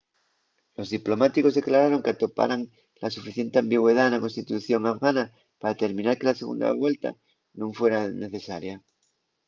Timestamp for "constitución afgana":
4.25-5.23